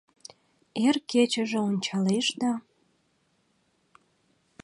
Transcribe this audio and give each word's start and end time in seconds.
Эр 0.85 0.95
кечыже 1.11 1.59
ончалеш 1.69 2.27
да 2.41 2.51